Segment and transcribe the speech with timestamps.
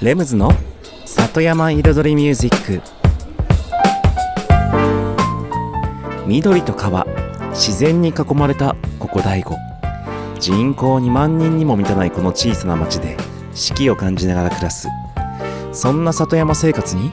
[0.00, 0.52] レムズの
[1.04, 2.80] 里山彩りミュージック。
[6.24, 7.04] 緑と川
[7.50, 9.56] 自然に囲まれたここ大悟。
[10.38, 13.16] 人口2万人にも満たないこの小さな町で
[13.54, 14.86] 四季を感じながら暮らす。
[15.72, 17.10] そんな里山生活に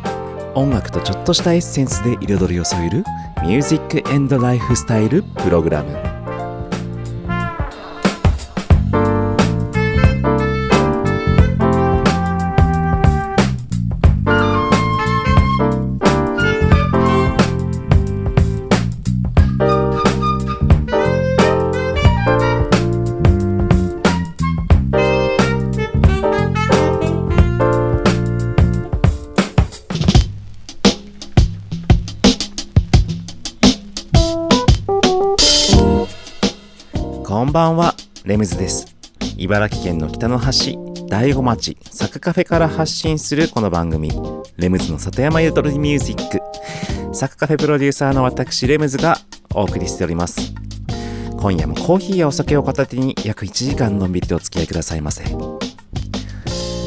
[0.54, 3.04] 音楽とちょっとしたエッセンスで彩りを添える
[3.42, 6.15] ミュージックエンドライフスタイルプログラム。
[39.56, 40.78] 茨城県の北の端、
[41.08, 44.12] 大子町、サクカフェから発信するこの番組、
[44.58, 46.42] レムズの里山彩りミュージック。
[47.16, 49.18] サクカフェプロデューサーの私、レムズが
[49.54, 50.54] お送りしております。
[51.40, 55.24] 今夜もコーヒーやお酒を片手に約1時間のんびりとお付き合いくださいませ。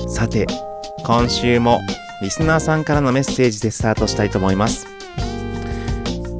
[0.06, 0.46] さて、
[1.06, 1.80] 今週も
[2.20, 4.86] リスナーさんからのメッセージでスタートしたいと思います。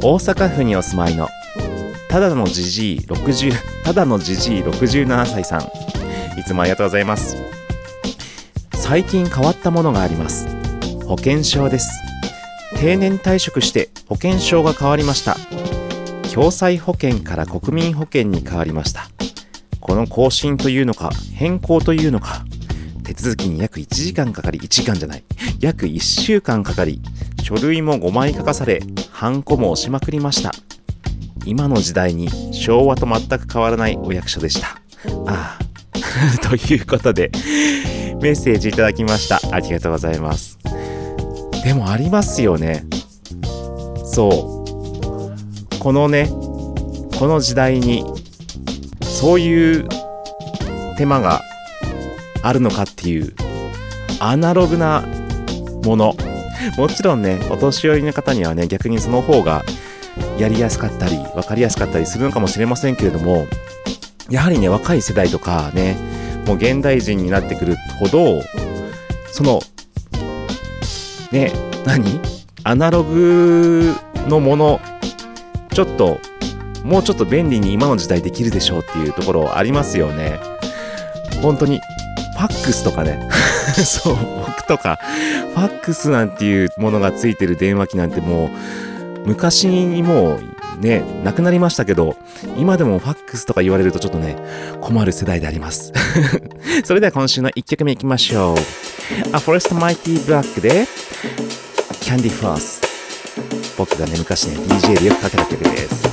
[0.03, 1.27] 大阪府にお住まいの
[2.11, 5.98] ただのじじい60ただのじじい67歳さん
[6.39, 7.37] いつもありがとうございます。
[8.75, 10.49] 最近変わったものがあります。
[11.05, 11.91] 保険証です。
[12.77, 15.37] 定年退職して保険証が変わりました。
[16.33, 19.09] 共済保険から国民保険に変わりました。
[19.81, 22.45] この更新というのか変更というのか
[23.05, 25.25] 手続きに約1時間かかり1時間じゃない
[25.61, 27.01] 約1週間かかり
[27.43, 30.53] 書類も5枚書かされハンコも押しまくりました。
[31.47, 34.81] 今の時代に昭和と全く変わらないお役所でした。
[35.27, 35.68] ああ。
[36.43, 37.31] ということで、
[38.21, 39.41] メッセージいただきました。
[39.53, 40.59] ありがとうございます。
[41.65, 42.85] でもありますよね。
[44.05, 45.79] そう。
[45.79, 46.29] このね、
[47.19, 48.05] この時代に、
[49.03, 49.89] そういう
[50.97, 51.43] 手間が
[52.43, 53.35] あるのかっていう、
[54.21, 55.05] アナログな
[55.85, 56.15] もの。
[56.77, 59.65] もちろんね、お年寄りの方にはね、逆にその方が
[60.39, 63.47] やりやすかったり、分かりやすかったりするのかもしれませんけれども、
[64.31, 65.97] やはりね、若い世代とかね、
[66.47, 68.43] もう現代人になってくるほど、
[69.33, 69.61] その、
[71.33, 71.53] ね、
[71.85, 72.21] 何？
[72.65, 73.95] アナログ
[74.29, 74.81] のもの、
[75.73, 76.19] ちょっと、
[76.85, 80.39] もうちょっと便利に今の時代できるでしょうっていうところありますよね。
[81.43, 81.81] 本当に、
[82.37, 83.29] ファックスとかね。
[83.85, 84.17] そう、
[84.47, 84.99] 僕とか、
[85.55, 88.51] ファックスなんていうものがついてる電話機なんても
[89.25, 90.41] う、昔にもう
[90.81, 92.17] ね、なくなりましたけど、
[92.57, 94.37] 今でもファックスとか言われるとちょっとね、
[94.81, 95.93] 困る世代であります。
[96.85, 98.57] それでは今週の1曲目いきましょう。
[99.29, 100.87] A Forest Mighty Black で
[102.01, 102.81] キャンディファース。
[103.77, 106.08] 僕がね、昔ね、DJ でよくかけた曲です。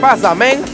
[0.00, 0.69] Pasa, men?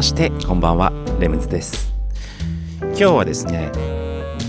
[0.00, 1.92] ましてこんばんはレムズです。
[2.80, 3.70] 今日はですね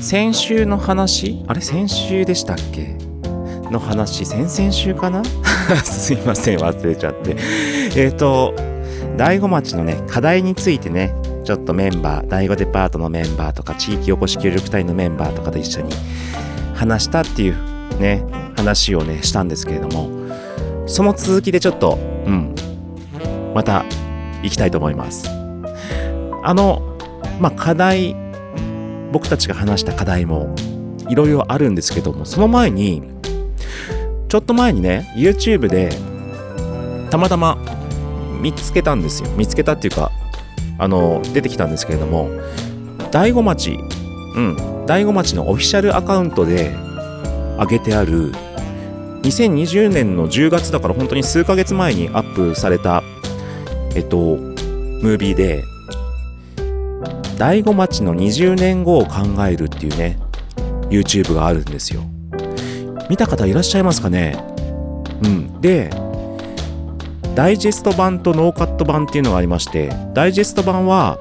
[0.01, 2.95] 先週の話あれ先週でしたっけ？
[3.69, 5.21] の話先々週かな？
[5.83, 7.36] すいません忘れちゃって。
[7.98, 8.53] えっ、と
[9.18, 11.13] 大子町のね課題についてね
[11.44, 15.92] ちょっとメンバー第5デパートのメンバーとか地域おこし協力隊のメンバーとかと一緒に
[16.75, 17.56] 話したっていう
[18.00, 18.24] ね
[18.56, 20.09] 話をねしたんですけれども
[20.86, 22.56] その続きでちょっとうん
[23.53, 23.83] また
[24.44, 25.40] 行きたいと思います。
[26.43, 26.97] あの
[27.39, 28.15] まあ課題
[29.11, 30.55] 僕たちが話した課題も
[31.09, 33.03] いろいろあるんですけどもその前に
[34.29, 35.89] ちょっと前にね YouTube で
[37.09, 37.57] たまたま
[38.41, 39.29] 見つけたんですよ。
[39.38, 40.11] 見つけたっていうか
[40.79, 42.29] あの出てきたんですけれども
[43.11, 43.77] 大子町
[44.35, 46.71] うん大子町のオフィシャルアカウントで
[47.59, 48.31] 上げてある
[49.21, 53.03] 2020年の10月だから本当に数ヶ月前にアップされた
[53.95, 55.63] えっとムービーで
[57.41, 60.19] 大子町の20年後を考えるっていうね
[60.91, 62.03] YouTube があるんですよ。
[63.09, 64.38] 見た方いらっしゃいますかね？
[65.23, 65.59] うん。
[65.59, 65.89] で
[67.33, 71.17] ダイジェスト版とノーカット版っていうのがありましてダイジェスト版は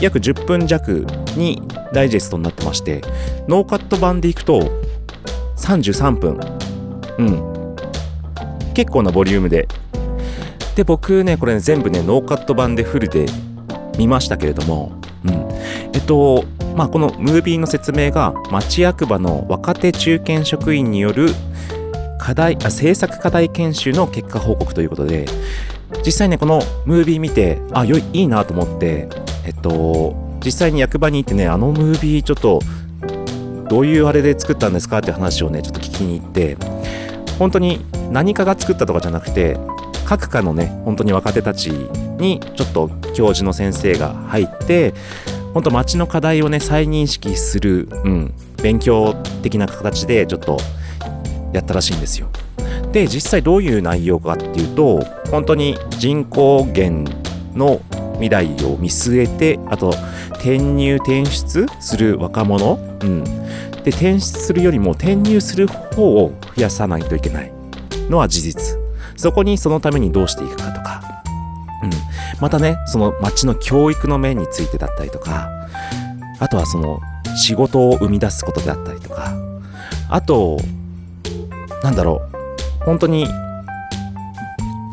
[0.00, 1.04] 約10分弱
[1.36, 1.60] に
[1.92, 3.02] ダイジェストになってまして
[3.46, 4.80] ノーカット版でいくと
[5.58, 6.40] 33分。
[7.18, 7.76] うん。
[8.72, 9.68] 結構なボリュームで。
[10.74, 13.26] で僕ねこれね全部ねノーカット版でフルで
[13.98, 14.98] 見ましたけれども
[15.94, 16.44] えっと
[16.76, 21.28] まあこのムービーの説明が町役場の若手中堅職員による
[22.18, 25.26] 課題あ制作課題研修の結果報告ということで
[26.04, 29.08] 実際ねこのムービー見てあよいいいなと思って
[29.46, 32.60] えっと実際に役場に行ってねあのムービーちょっと
[33.68, 36.56] どういうあれで作ったんですかって話をねちょっと聞きに行って
[37.38, 39.58] 本当に何かが作ったとかじゃなくて
[40.04, 44.94] 各科のね本当に若手たちにちょっと教授の先生が入って
[45.54, 50.58] 本当町の課題をね再認識する、うん、勉強的な形でちょっと
[51.52, 52.28] やったらしいんですよ。
[52.92, 57.04] で実際どういう内容かっていうと本当に人口減
[57.54, 57.80] の
[58.14, 59.90] 未来を見据えてあと
[60.34, 67.52] 転入転出する若者、うん、で転出するよりも転入する方を増やさないといけない
[68.10, 68.78] のは事実。
[69.16, 71.13] そこにそのためにどうしていくかとか、
[72.40, 75.50] またねその町の教育の面についてだったりとか
[76.40, 77.00] あとはその
[77.36, 79.32] 仕事を生み出すことであったりとか
[80.08, 80.58] あと
[81.82, 82.22] なんだろ
[82.82, 83.26] う本当に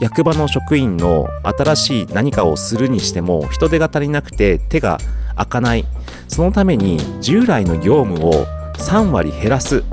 [0.02, 4.98] 役場の職員の新しい何かをするにしても人手が足りなくて手が
[5.36, 5.86] 開かない。
[6.28, 8.46] そのために従来の業務を
[8.76, 9.84] 3割減らす。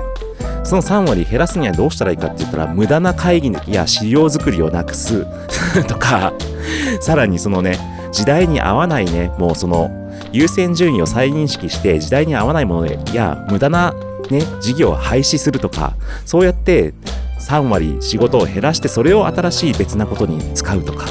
[0.63, 5.27] その3割減らすにはどうしたらいいかって言ったら無駄な会議や資料作りをなくす。
[5.87, 6.33] とか
[7.01, 7.77] さらにそのね
[8.11, 9.91] 時代に合わないねもうその
[10.31, 13.93] 優先順位を再認識して時代に合わないものや無駄な
[14.29, 15.93] ね事業を廃止するとか
[16.25, 16.93] そうやって
[17.39, 21.05] 3割仕事を減らしてそれを新しい別なことに使うとか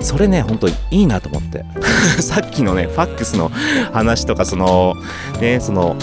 [0.00, 1.64] それね本当にいいなと思って。
[2.20, 3.50] さっきのねファックスの
[3.92, 4.94] 話とかその
[5.40, 5.96] ねその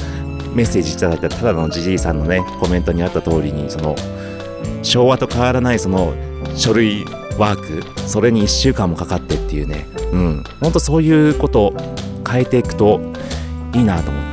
[0.53, 3.95] メッセージいただいたただのじじいさんのねコメントにあった通りにその
[4.83, 6.13] 昭和と変わらないその
[6.55, 7.05] 書類
[7.37, 9.87] ワークそれに1週間もかかってっていうね。
[10.11, 10.43] うん。
[10.61, 11.73] ほんとそういうこと
[12.29, 13.01] 変えていくと
[13.73, 14.23] いいなと思っ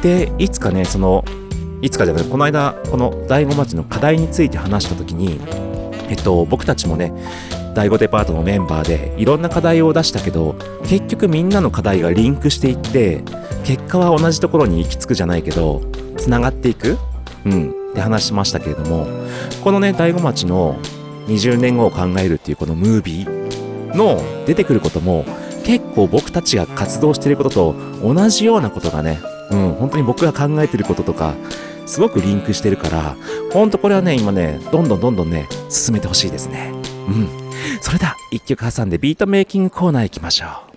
[0.00, 0.26] て。
[0.26, 1.24] でいつかねその
[1.82, 5.40] いつかじゃないこの間この醍醐町の課題について話した時に
[6.08, 7.12] えっと僕たちもね
[7.74, 13.22] 第5デパートのメンバーでいろんな課題を出したけど結局みんなの課題がリンクしていって
[13.64, 15.82] 結果は同じところに行き着くじゃないけど
[16.16, 16.98] つながっていく。
[17.44, 17.80] うん。
[17.90, 19.06] って話しましたけれども
[19.62, 20.78] このね醍醐町の
[21.30, 25.24] 20年後を考えるっていうこのムービーの出てくることも
[25.64, 29.20] 結構僕たちが活動してることと同じようなことがね
[29.50, 31.34] うん本当に僕が考えてることとか
[31.86, 33.16] すごくリンクしてるから
[33.52, 36.72] ほんとこれはね今ねどんどんどんどんね進めてほしいですね。
[37.08, 37.28] うん。
[37.80, 40.70] それでは一曲挟んでビートメイキングコーナー行きましょう。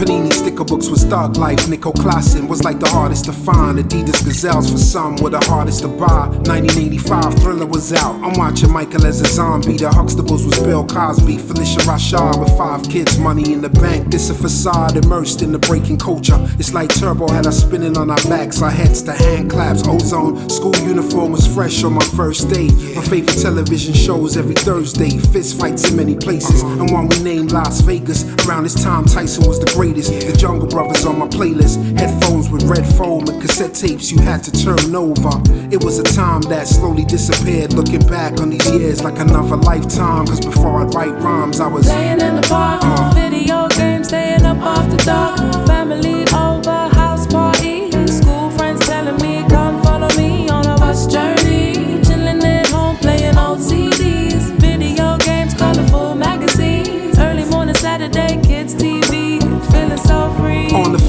[0.00, 0.29] Panini
[0.70, 1.68] books was thug life.
[1.68, 3.76] Nico Klassen was like the hardest to find.
[3.76, 6.28] Adidas Gazelles for some were the hardest to buy.
[6.46, 8.14] 1985 Thriller was out.
[8.22, 9.76] I'm watching Michael as a zombie.
[9.76, 11.38] The Huxtables was Bill Cosby.
[11.38, 14.12] Felicia Rashad with five kids, money in the bank.
[14.12, 16.38] This a facade immersed in the breaking culture.
[16.60, 18.62] It's like Turbo had us spinning on our backs.
[18.62, 19.82] Our heads to hand claps.
[19.88, 20.48] Ozone.
[20.48, 22.68] School uniform was fresh on my first day.
[22.94, 25.18] My favorite television shows every Thursday.
[25.18, 26.62] Fist fights in many places.
[26.62, 28.22] And one we named Las Vegas.
[28.46, 30.12] Around this time, Tyson was the greatest.
[30.12, 31.76] The Jungle Brothers on my playlist.
[31.98, 35.30] Headphones with red foam and cassette tapes you had to turn over.
[35.70, 37.72] It was a time that slowly disappeared.
[37.72, 40.26] Looking back on these years like another lifetime.
[40.26, 43.12] Cause before I'd write rhymes, I was Playing in the park, Uh.
[43.14, 45.38] video games, staying up after dark.
[45.38, 45.69] Family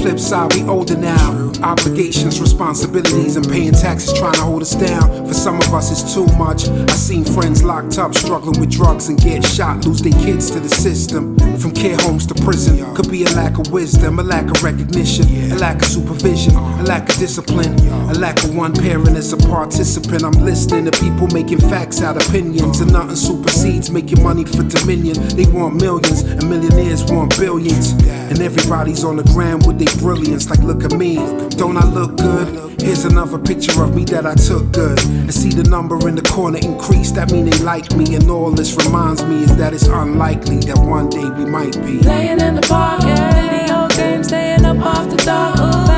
[0.02, 1.52] flip side, we older now.
[1.62, 5.26] Obligations, responsibilities, and paying taxes trying to hold us down.
[5.28, 6.68] For some of us, it's too much.
[6.68, 10.58] I seen friends locked up, struggling with drugs and get shot, lose their kids to
[10.58, 11.38] the system.
[11.58, 15.52] From care homes to prison, could be a lack of wisdom, a lack of recognition,
[15.52, 17.78] a lack of supervision, a lack of discipline,
[18.10, 20.24] a lack of one parent as a participant.
[20.24, 25.14] I'm listening to people making facts out opinions, and nothing supersedes making money for dominion.
[25.36, 27.92] They want millions, and millionaires want billions.
[28.02, 30.48] And everybody's on the ground with their brilliance.
[30.50, 31.16] Like, look at me,
[31.50, 32.80] don't I look good?
[32.82, 34.98] Here's another picture of me that I took good.
[35.04, 38.14] And see the number in the corner increase, that mean they like me.
[38.14, 41.98] And all this reminds me is that it's unlikely that one day we might be.
[42.00, 45.56] Playing in the park, video games, staying up after dark.
[45.56, 45.91] Family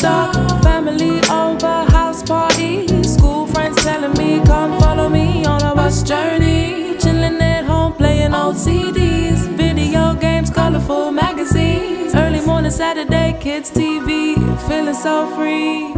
[0.00, 2.86] Family over, house party.
[3.02, 6.96] School friends telling me, come follow me on a bus journey.
[6.98, 9.48] Chilling at home, playing old CDs.
[9.56, 12.14] Video games, colorful magazines.
[12.14, 14.34] Early morning, Saturday, kids TV.
[14.68, 15.92] Feeling so free.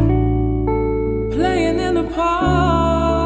[1.35, 3.18] Playing in the park.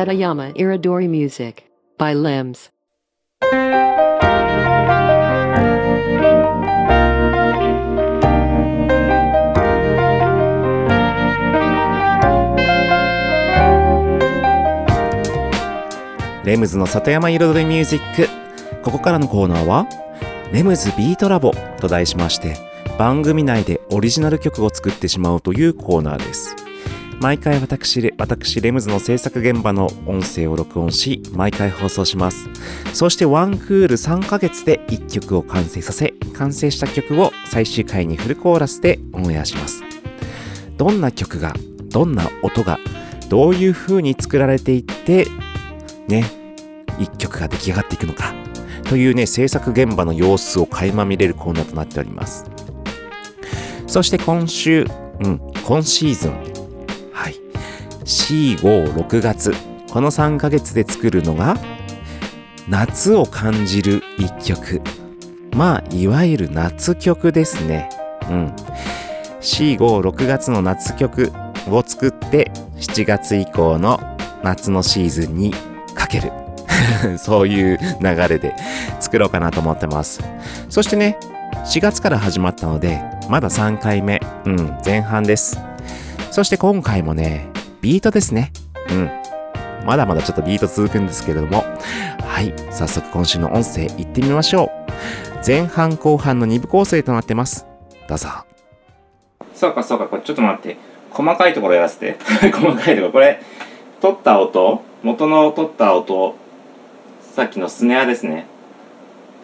[0.00, 1.64] Satayama Iridori Music
[1.98, 2.70] by Limbs.
[16.46, 18.26] レムズの里山彩りミュージック。
[18.82, 19.86] ここからのコーナーは、
[20.50, 22.56] レムズビートラボと題しまして、
[22.98, 26.56] 番組内でオリジナル曲を作ってしまうというコーナーです。
[27.20, 32.48] 毎回私レ、私レムズの制作現場の音声を録音し、毎回放送します。
[32.94, 39.82] そしてワンクール3ヶ月で1曲を完成させ、完成した曲を最終回にフルコーラスでオンエアします。
[40.78, 41.52] どんな曲が、
[41.90, 42.78] どんな音が、
[43.28, 45.26] どういう風に作られていって、
[46.08, 46.24] ね、
[46.98, 48.32] 一曲が出来上がっていくのか、
[48.84, 52.46] というね、制作現場の様子を垣間見れるコーナーとなっております。
[53.86, 54.86] そして今週、
[55.22, 56.49] うん、今シーズン、
[58.10, 59.54] 4、5、6月、
[59.88, 61.56] この3ヶ月で作るのが、
[62.68, 64.82] 夏を感じる一曲。
[65.52, 67.88] まあ、いわゆる夏曲ですね。
[68.28, 68.46] うん。
[69.40, 71.30] 4、5、6月の夏曲
[71.68, 74.00] を作って、7月以降の
[74.42, 75.54] 夏のシーズンに
[75.94, 76.32] かける。
[77.16, 78.56] そういう流れで
[78.98, 80.20] 作ろうかなと思ってます。
[80.68, 81.16] そしてね、
[81.64, 85.60] 4月から始まったので、まだ3回目、うん、前半です。
[86.32, 87.49] そして今回もね、
[87.80, 88.52] ビートですね。
[88.90, 89.10] うん。
[89.86, 91.64] まだまだちょっとビート続くんですけれども、
[92.22, 95.46] はい、早速今週の音声行ってみましょう。
[95.46, 97.66] 前半後半の2部構成となってます。
[98.06, 98.28] どうぞ。
[99.54, 100.76] そうかそうか、これちょっと待って。
[101.10, 102.18] 細かいところやらせて。
[102.52, 103.12] 細かいところ。
[103.12, 103.40] これ、
[104.00, 106.34] 取った音、元の取った音、
[107.34, 108.46] さっきのスネアですね。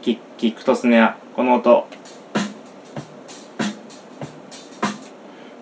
[0.02, 1.16] キキックとスネア。
[1.34, 1.86] この音。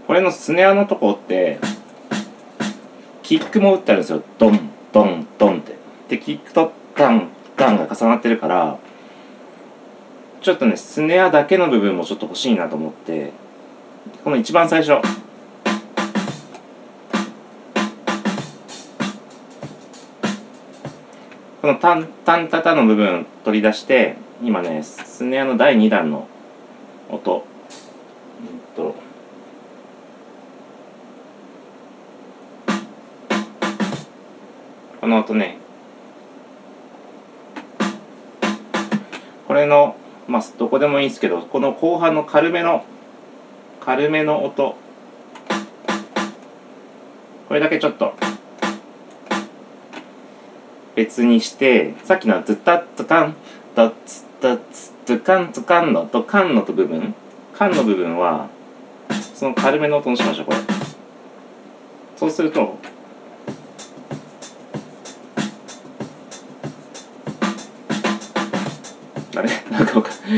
[0.06, 1.58] これのスネアのとこって、
[3.24, 4.22] キックも打ってあるんですよ。
[4.38, 5.74] ドンドンドンって。
[6.08, 8.78] でキックとタンタンが重なってるから
[10.42, 13.32] ちょっとねスネアだけの部分もちょっと欲しいなと思って
[14.22, 15.00] この一番最初。
[21.62, 26.28] このタンタンタタの部分取り出して今ねスネアの第2弾の
[27.08, 27.53] 音。
[35.04, 35.58] この音ね
[39.46, 42.86] これのまあどこでもいいんですけどこの後半の軽めの
[43.80, 44.76] 軽めの音。
[47.48, 48.14] これだけちょっと
[50.94, 53.36] 別にしてさっきのズタッツカン
[53.74, 57.14] ドツタツズカンツカンのとカンのと部分。
[57.52, 58.48] カンの部分は
[59.34, 60.58] その軽めの音にしましょうこれ。
[62.16, 62.78] そうすると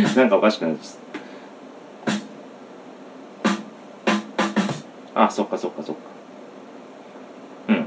[0.17, 0.95] なんかおかしくなっちゃっ
[5.15, 5.25] た。
[5.25, 6.03] あそっかそっかそっか。
[7.69, 7.87] うん。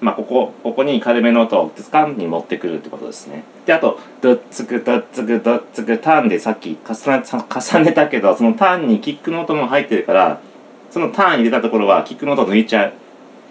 [0.00, 3.44] まあここここに軽めの音をツカンに持ってくるってことですね。
[3.64, 10.40] であとドッツクドッツクドッツクターンでさっき重ね重ねたけどそのターンにキックの音も入ってるから
[10.90, 12.92] そのターン入れたところはキックの音抜いちゃう。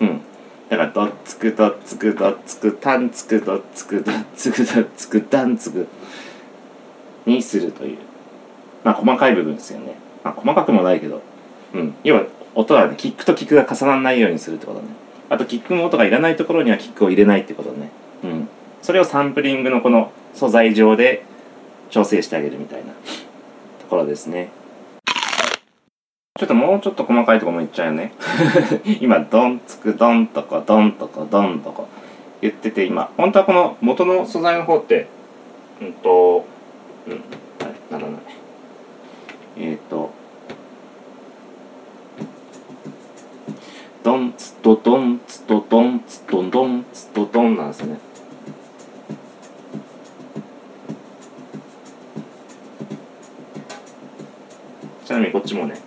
[0.02, 0.22] うん。
[0.70, 5.88] だからドッツクドッツクドッツクタンツクドッツクドッツクドッツクダンツク
[7.26, 7.98] にするという。
[8.84, 9.96] まあ細かい部分ですよね。
[10.24, 11.22] まあ細かくもないけど。
[11.74, 11.96] うん。
[12.04, 14.88] 要は音はねキックとキックが重ならないようにするってことね。
[15.30, 17.90] あとキックの音がいらないところにはキックを入れないってことね。
[18.24, 18.50] うん。
[18.82, 21.26] それをサンプリングのこの素材上で
[21.90, 22.94] 調整してあげるみたいな。
[23.86, 24.50] ところですね。
[26.38, 28.12] ちょっともうちょっと細かいとこも言っちゃうよね。
[29.00, 31.84] 今ドンつくドンとかドンとかドンとか
[32.42, 35.08] 言ってて今本当はこの元の素材の方って
[35.82, 36.46] うんと
[37.08, 37.14] うん。
[37.14, 37.22] はい。
[37.92, 38.22] ならない。
[39.58, 40.12] えっ、ー、と。
[44.04, 47.98] ドンツトドンツトドンツトドンツトドンなんですね。
[55.06, 55.82] ちなみにこっちもね。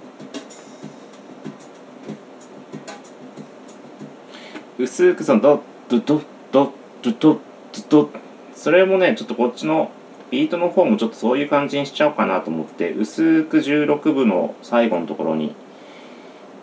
[4.78, 6.70] 薄くそのドッドドッドッ
[7.02, 8.09] ドッドッドッ
[8.54, 9.90] それもねちょっとこっちの
[10.30, 15.54] ビートの方もちょっとそういう感じにしちゃおうかなと思って薄く16分の最後のところに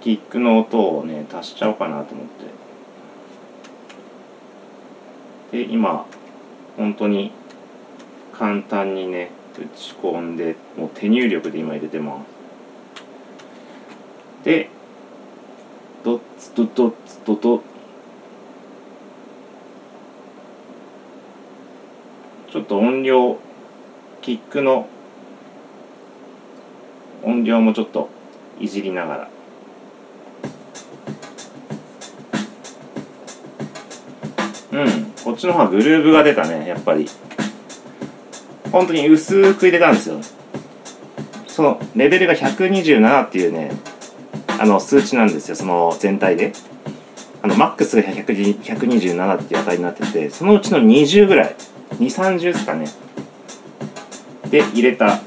[0.01, 2.45] キックの音をね足しちゃおうかなと思って。
[5.57, 6.05] で今
[6.77, 7.31] 本当に
[8.33, 12.25] 簡単にね打ち込んでもう手入力で今入れてます。
[14.43, 14.69] で
[16.03, 17.63] ドッツドドッツドド
[22.51, 23.37] ちょっと音量
[24.25, 24.87] キックの
[27.21, 28.09] 音量もちょっと
[28.59, 29.29] いじりながら。
[34.71, 37.07] うんこっちの方がグルーブが出たねやっぱり。
[38.71, 40.19] 本当に薄く入れたんですよ。
[41.45, 43.73] そのレベルが127っていうね
[44.59, 46.53] あの数値なんですよその全体で。
[47.43, 51.55] あのマックスが127っていう値になっててそのうちの20ぐらい
[51.99, 52.87] 230ですかね。
[54.55, 55.19] で入れた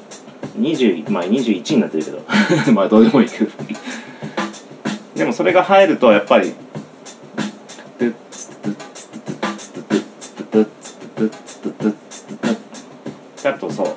[0.59, 2.23] 20まあ21になってるけど。
[2.73, 3.51] まあどうでもいいけど。
[5.15, 6.55] でもそれが入るとやっぱり。
[13.43, 13.95] だとそう。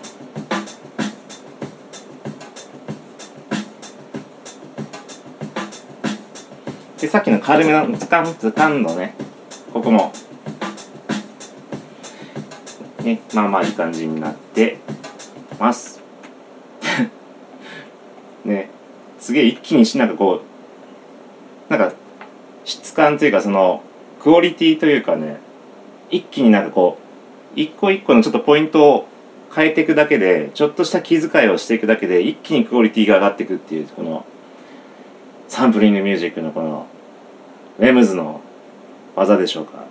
[7.00, 9.16] でさっきの軽めのズカンズカンのね
[9.72, 10.12] ここも。
[13.02, 14.91] ねまあまあいい感じになって
[15.62, 16.02] ます。
[18.44, 18.70] ね。
[19.20, 20.42] すげえ一気にしなんかこ
[21.70, 21.94] うなんか
[22.66, 23.84] 質感というかその
[24.20, 25.40] クオリティというかね
[26.10, 26.98] 一気になんかこ
[27.56, 29.08] う一個一個のちょっとポイントを
[29.54, 34.26] 変えていくだけでちょっとした気遣いをしていくだけで一気にクオリティが上がっていくっていうこの
[35.48, 36.88] サンプリングミュージックのこの
[37.80, 38.42] レムズの
[39.16, 39.86] 技でしょうか。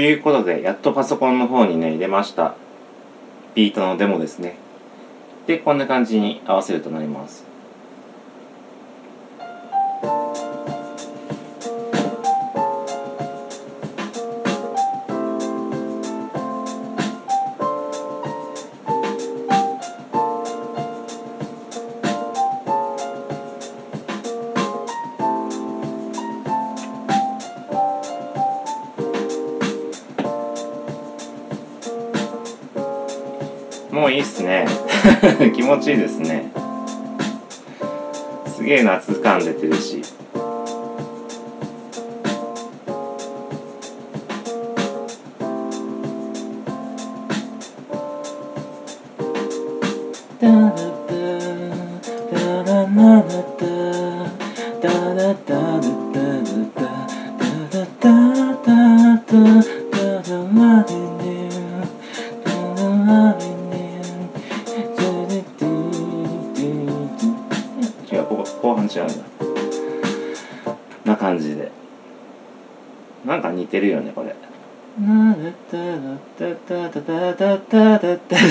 [0.00, 2.54] いうことで、やっとパソコンの方にね、入れました。
[3.54, 4.56] ビートのデモですね。
[5.46, 7.49] で、こんな感じに合わせるとなります。
[34.10, 34.66] いいっすね。
[35.54, 36.50] 気持ちいいですね。
[38.56, 40.02] すげえ夏感出てるし。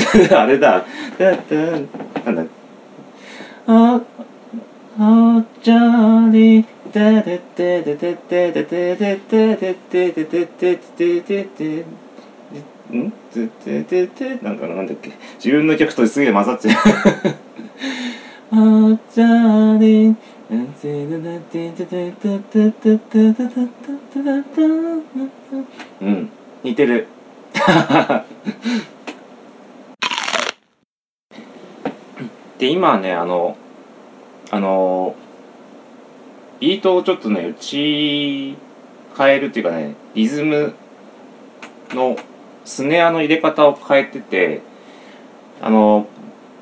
[0.36, 0.86] あれだ。
[2.26, 2.43] なんだ。
[3.67, 4.02] あ、
[5.00, 11.86] あ、じゃり、ててててててててててててててててて
[12.91, 16.76] んててててなんかなんだっけ自分の曲とすげえ混ざっちゃう。
[18.52, 20.15] あじゃあり
[26.02, 26.30] うん
[26.63, 27.08] 似てる
[32.60, 33.58] で今ねあの
[34.52, 35.15] あの
[36.60, 38.58] ビートをちょっとね打ち
[39.17, 40.76] 変えるっていうかねリズム
[41.91, 42.17] の
[42.65, 44.62] スネアの入れ方を変えてて
[45.62, 46.08] あの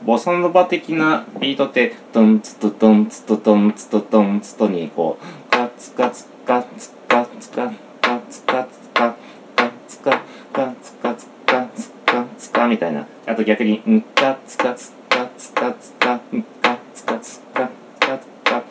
[0.06, 9.16] ボサノバ的なビートってドンツトドンツトドンツトドンツトにこうカツカツカツカツカカツカツカ
[9.56, 10.22] カツカツ
[10.54, 18.64] カツカツカツカみたいなあと逆にんカツカツカツカツカんカツカツカカツカ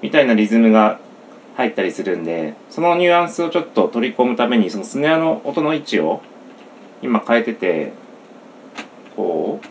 [0.00, 1.00] みたいなリズムが
[1.56, 6.22] 入ったりするんでそのニュアンスをちょっと取り込むためにそのスネアの音の位置を
[7.02, 7.92] 今変えてて
[9.16, 9.66] こう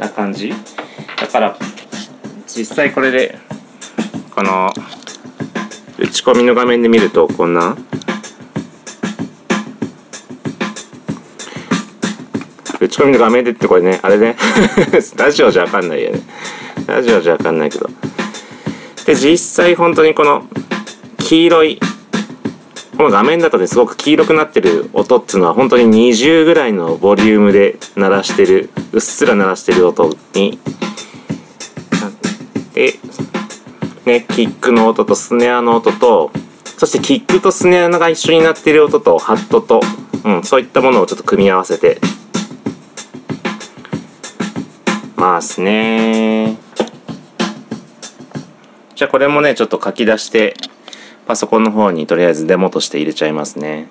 [0.00, 0.75] な感じ。
[1.36, 1.56] から
[2.46, 3.38] 実際これで
[4.34, 4.72] この
[5.98, 7.76] 打ち込みの画面で見るとこんな
[12.80, 14.36] 打ち込みの画面でってこれねあれね
[15.16, 16.22] ラジオじゃわかんないよね。
[16.86, 17.90] ラジオじゃわかんないけど。
[19.06, 20.46] で実際本当にこの
[21.18, 21.80] 黄色い
[22.96, 30.58] この画面だとねすごく黄色くなってる音っていうのは本当に20ぐらいのボリュームで鳴らしてるうっすら鳴らしてる音に
[32.76, 32.98] って
[34.04, 36.30] ねキックの音とスネアの音と
[36.76, 39.80] そしてキックとスネアが一緒になっている音とハットと、
[40.24, 41.98] うん、そういったものをちょっと組み合わせて
[45.16, 46.58] まあすね
[48.94, 50.54] じゃあこれもねちょっと書き出して
[51.26, 53.88] パソコンの方にとりあえずデモとして入れちゃいますね。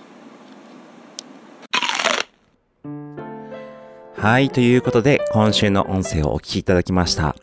[4.15, 7.35] はい、ということで今週の音声をお聞きいただきました。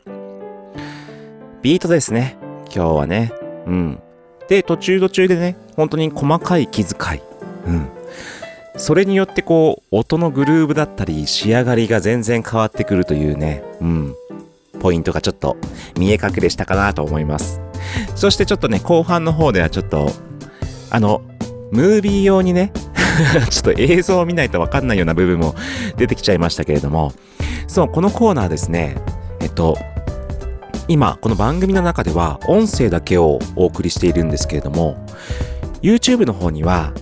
[1.63, 2.37] ビートですね。
[2.75, 3.33] 今日はね。
[3.67, 4.01] うん。
[4.49, 7.23] で、途中途中でね、本当に細かい気遣い。
[7.67, 7.89] うん。
[8.77, 14.17] それによってこう、音のグルーブだったり、仕上がりが全然変わってくるというね、うん。
[14.81, 15.57] ポイントがちょっと
[15.97, 17.61] 見え隠れしたかなと思います。
[18.17, 20.11] そしてちょっとね、後半の方ではちょっと、
[20.91, 21.23] あの、
[21.71, 22.73] ムービー用にね、
[23.51, 25.55] ちょっと映像を見ないとわかんないような部分も
[25.97, 27.13] 出てきちゃいましたけれども、
[27.69, 28.97] そう、このコーナーですね、
[29.41, 29.79] えっと、
[30.89, 34.97] 今、この番組の中では音声だけをお送りしているんですけれども、
[35.81, 36.93] YouTube の方には、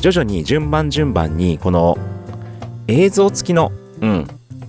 [0.00, 1.98] 徐々に順番順番に、この
[2.88, 4.26] 映像付きの、うん、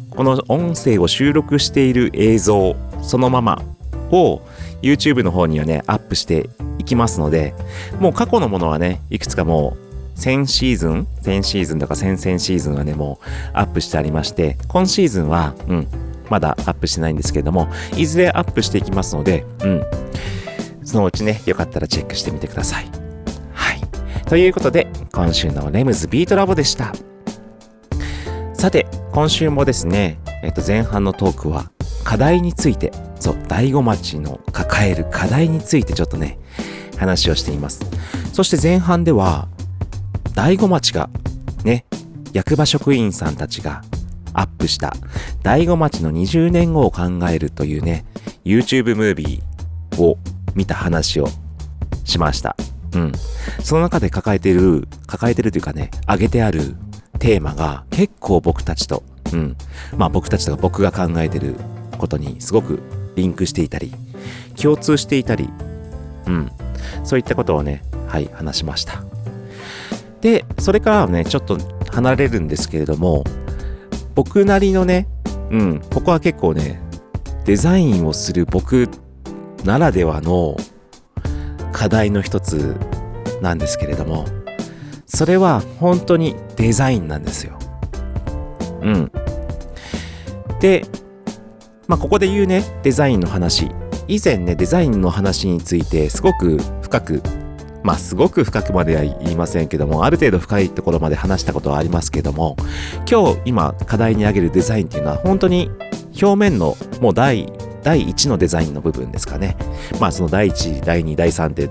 [0.09, 3.61] この音声を収録している映像そのまま
[4.11, 4.41] を
[4.81, 7.55] YouTube の方にはね、アップしていきますので、
[7.99, 9.77] もう過去のものはね、いくつかも
[10.15, 15.87] う、先シーズン、先シーズンとか先々シーズンはね、もうアップしてありまして、今シーズンは、うん、
[16.29, 19.83] まだアップしてないんですけれども、いずれアップしていきますので、うん、
[20.83, 22.89] そのうちね、よかったらチェックしてみてください。
[23.53, 23.81] はい
[24.25, 26.93] ということで、今週のレムズビートラボでした。
[28.53, 31.71] さて、今週もですね、えっと、前半のトークは、
[32.03, 36.39] 課題について、そう、大子町の抱える課題についてちょっとね、
[36.97, 37.81] 話をしています。
[38.33, 39.47] そして前半では、
[40.35, 41.09] 大子町が、
[41.63, 41.85] ね、
[42.33, 43.81] 役場職員さんたちが
[44.37, 44.93] アップした、
[45.41, 48.05] 大子町の20年後を考えるというね、
[48.45, 50.17] YouTube ムービーを
[50.53, 51.27] 見た話を
[52.05, 52.55] しました。
[52.93, 53.11] うん。
[53.63, 56.75] その中で抱えてる、抱えてるというかね、挙げてある
[57.17, 59.57] テーマが結構僕たちと、うん。
[59.97, 61.55] まあ僕たちとか僕が考えてる
[61.97, 62.79] ことにすごく
[63.15, 63.91] リンクしていたり、
[64.55, 65.49] 共通していたり、
[66.27, 66.51] うん。
[67.03, 69.03] そういったことをね、はい、話しました。
[70.21, 71.57] で、それからはね、ちょっと
[71.91, 73.23] 離れるんですけれども、
[74.17, 75.07] 僕なりのね、
[75.51, 76.81] うん、ここは結構ね、
[77.45, 78.89] デザインをする僕
[79.63, 80.57] ならではの
[81.71, 82.75] 課題の一つ
[83.43, 84.25] なんですけれども、
[85.05, 87.59] それは本当にデザインなんですよ。
[88.81, 89.11] うん。
[90.61, 90.83] で、
[91.87, 93.69] まあ、ここで言うね、デザインの話。
[94.07, 97.21] 以前ね、デザインの話についてすごく深く、
[97.87, 102.57] まあ、すごく深くまでは言いませんけども、ある程度深いところまで話したことはありますけども、
[103.09, 105.71] 今日今課題に挙げるデザインっていうのは本当に
[106.21, 107.49] 表面のもう第
[107.83, 109.55] 第1のデザインの部分ですかね。
[110.01, 111.69] まあその第1、第2、第3って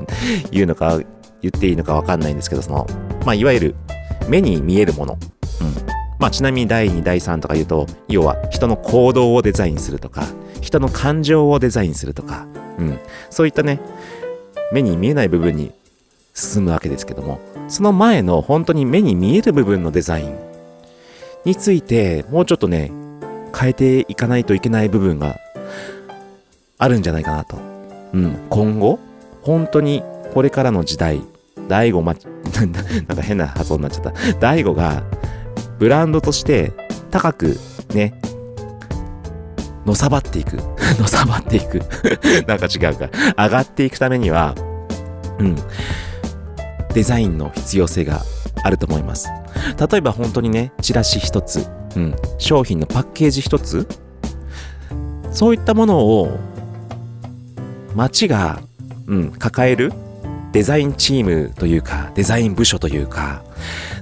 [0.50, 0.98] 言うのか
[1.42, 2.86] 言っていいのかわかんないんですけど、その、
[3.26, 3.74] まあいわゆる
[4.26, 5.12] 目に見えるもの。
[5.12, 5.18] うん。
[6.18, 10.24] まあちなみに第2、第3とか言うと、要は人の行動をデザインするとか、
[10.62, 12.46] 人の感情をデザインするとか、
[12.78, 12.98] うん。
[13.28, 13.80] そういったね、
[14.72, 15.72] 目に見えない部分に
[16.36, 20.38] 進むわけですけども、その前の本当に目に見える部分のデザイン
[21.46, 22.92] について、もうちょっとね、
[23.58, 25.38] 変えていかないといけない部分が
[26.76, 27.56] あるんじゃないかなと。
[28.12, 28.36] うん。
[28.50, 28.98] 今後、
[29.40, 30.02] 本当に
[30.34, 31.22] これからの時代、
[31.68, 32.14] 大悟ま、
[33.08, 34.12] なんか変な発音になっちゃった。
[34.38, 35.02] 大悟が
[35.78, 36.72] ブランドとして
[37.10, 37.56] 高く
[37.94, 38.12] ね、
[39.86, 40.58] のさばっていく。
[41.00, 41.80] のさばっていく。
[42.46, 43.08] なんか違うか。
[43.38, 44.54] 上がっていくためには、
[45.38, 45.56] うん。
[46.96, 48.22] デザインの必要性が
[48.62, 49.28] あると思います。
[49.90, 52.16] 例えば本当にね、チラシ一つ、うん。
[52.38, 53.86] 商品のパッケージ一つ、
[55.30, 56.38] そういったものを
[57.94, 58.60] 街が、
[59.06, 59.92] うん、抱える
[60.52, 63.42] デザインチームというか、デザイン部署というか、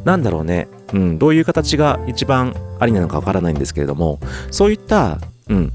[0.04, 4.20] なんだろうね、うん、どういう形が一番ありなのかわからないんですけれども、
[4.52, 5.72] そういった、うん、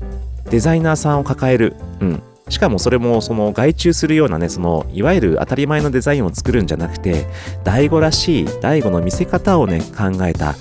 [0.50, 7.28] デザイナーさんを抱える、うん、しかもそれもその外注するようなね、そのいわゆる当たり前のデザインを作るんじゃなくて、
[7.64, 10.56] 大悟らしい、大悟の見せ方をね、考えた、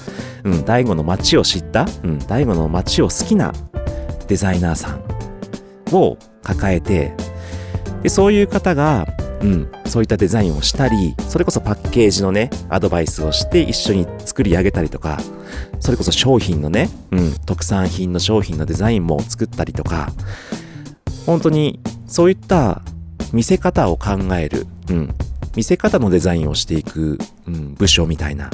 [0.44, 3.52] うん、大悟の街を知った、うん、大悟の街を好きな
[4.28, 5.02] デザイナーさん
[5.94, 7.14] を抱えて、
[8.02, 9.06] で、そういう方が、
[9.40, 15.18] うん、そういったデザインをしたり、それこそパッケージのね、アドバイスをして一緒に作り上げたりとか、
[15.80, 20.12] それこそ商品のね、うん、特産品の商品のデザインも作ったりとか、
[21.28, 22.80] 本当にそういった
[23.34, 25.14] 見せ方を考える、うん、
[25.54, 28.48] 見せ方のデザインをしていく、うん、部署みたいな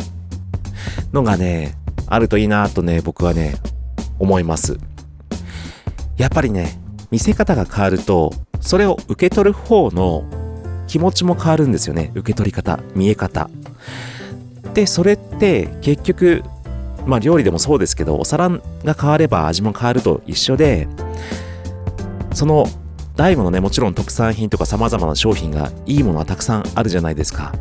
[1.12, 1.76] のがね、
[2.08, 3.54] あるといいなとね、僕はね、
[4.18, 4.76] 思います。
[6.16, 6.76] やっぱりね、
[7.12, 10.24] 見せ方が変わると、それを受け取る方の
[10.88, 12.10] 気持ちも変わるんですよね。
[12.16, 13.48] 受け取り方、見え方。
[14.74, 16.42] で、それって結局、
[17.06, 20.88] まあ料理でもそうですけど、お皿が変われば味も変わると一緒で、
[22.34, 22.66] その
[23.16, 27.52] 大悟のね、もちろん特産品とか様々な商品がいいものはたくさんあるじゃないですか。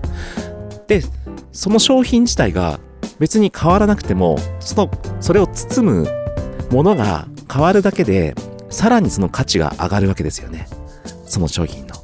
[0.88, 1.02] で、
[1.52, 2.80] その商品自体が
[3.20, 6.08] 別に変わらなくても、その、それを包む
[6.72, 8.36] ものが変わるだけで、
[8.70, 10.68] さらにその価値が上がるわけですよね。
[11.28, 11.96] その商品の。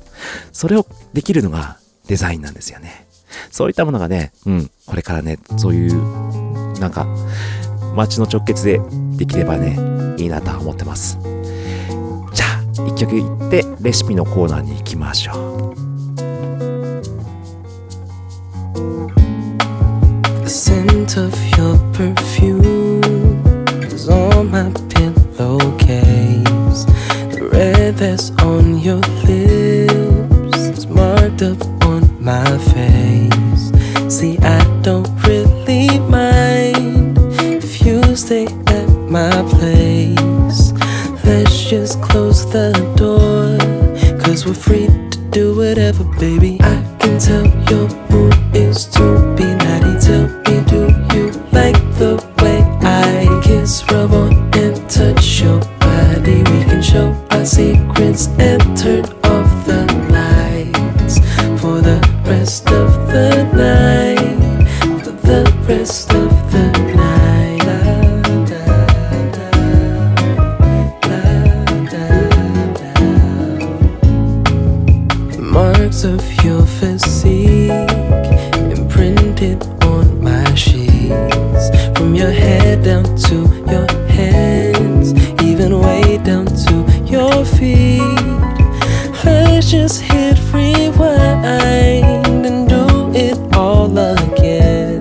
[0.52, 1.78] それをできるのが
[2.08, 3.08] デザインなんですよね。
[3.50, 7.08] そういったものがね、うん、これからね、そういう、なんか、
[7.96, 8.80] 街の直結で
[9.18, 9.78] できればね、
[10.18, 11.18] いいなとは思ってます。
[12.88, 15.34] 一曲いってレシピのコーナーに行きましょ
[15.76, 15.80] う。
[41.70, 43.56] Just close the door,
[44.20, 46.58] cause we're free to do whatever, baby.
[46.62, 49.94] I can tell your mood is to be naughty.
[50.04, 56.40] Tell me, do you like the way I kiss, rub on, and touch your body?
[56.40, 61.20] We can show our secrets and turn off the lights
[61.62, 64.66] for the rest of the night.
[65.04, 67.19] For the rest of the night.
[78.72, 81.70] Imprinted on my sheets.
[81.96, 83.36] From your head down to
[83.70, 86.74] your hands, even way down to
[87.06, 88.02] your feet.
[89.26, 95.00] Let's just hit rewind and do it all again.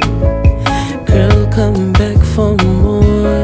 [1.06, 3.42] Girl, come back for more.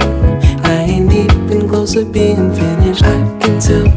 [0.64, 3.04] I ain't even close to being finished.
[3.04, 3.93] I can tell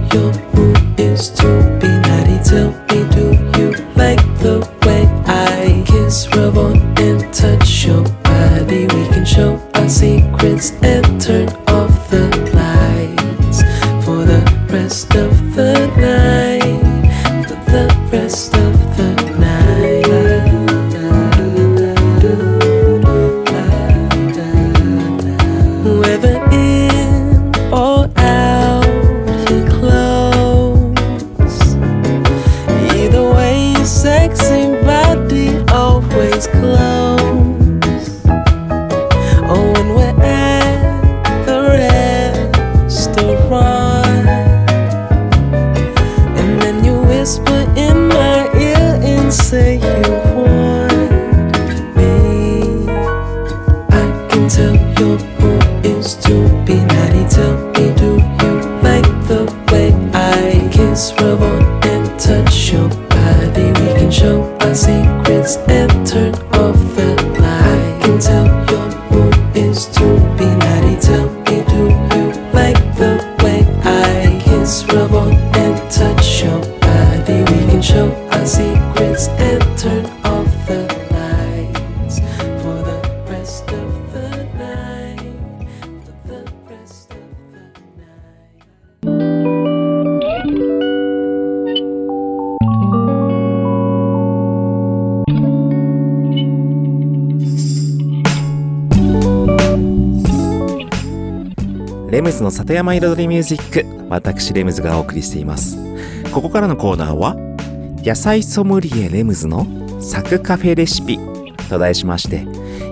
[102.10, 105.78] レムズの里山彩りミュージック私レムズがお送りしています。
[106.32, 107.36] ここからのコーナーは
[107.98, 109.68] 野菜ソムリエレムズの
[110.02, 111.20] サクカフェレシピ
[111.70, 112.46] と題しまして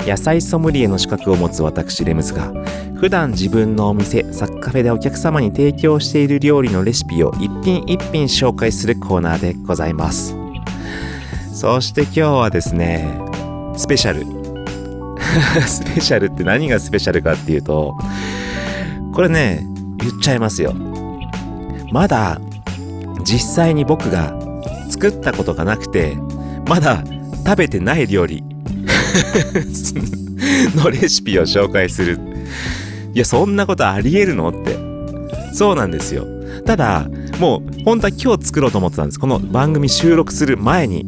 [0.05, 2.51] 野菜ソムリエの資格を持つ私レムズが
[2.95, 10.35] 普段自分のお店サクカフェでお客様に提供している料理のレシピを一品一品紹介するコーナーでございます。
[11.53, 13.17] そして今日はですね
[13.77, 14.25] スペシャル。
[15.67, 17.95] スペシャルって何がスペシャルかっていうと
[19.15, 19.65] これね、
[19.99, 20.73] 言っちゃいますよ。
[21.93, 22.41] まだ
[23.23, 24.37] 実際に僕が
[24.89, 26.17] 作ったことがなくて、
[26.67, 27.01] まだ
[27.45, 28.43] 食べてない料理
[30.75, 32.19] のレシピを紹介する。
[33.13, 34.77] いや、そんなことあり得るのって。
[35.53, 36.25] そうなんですよ。
[36.65, 37.07] ただ、
[37.39, 39.19] もう本当は今日作ろうと思ってたんです。
[39.19, 41.07] この番組収録する前に。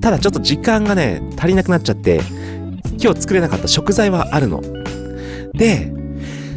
[0.00, 2.20] ただちょっと時間がね、足りなくなっちゃって、
[3.02, 4.62] 今日作れなかった食材はあるの。
[5.52, 5.92] で、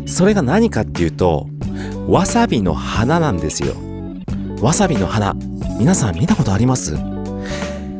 [0.08, 1.48] それが何かっていうと、
[2.08, 3.76] わさびの花なんですよ。
[4.62, 5.36] わさびの花。
[5.78, 6.98] 皆さん見たことあります？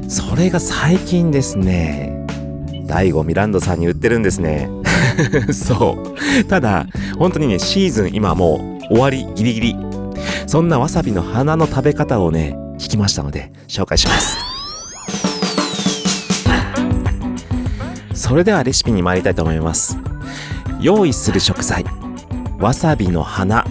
[0.08, 2.26] それが最近ですね、
[2.88, 4.70] 大悟ミランドさんに売ってるんですね。
[5.54, 5.98] そ
[6.40, 6.44] う。
[6.46, 6.88] ただ、
[7.20, 9.76] 本当にね、シーズン今もう終わりギリギリ。
[10.48, 14.38] そんなわさびの花の食べ方をね、聞きましたので、紹介します。
[18.14, 19.98] それではレシピに参りたいと思います。
[20.80, 21.84] 用意する食材
[22.60, 23.66] わさびの花。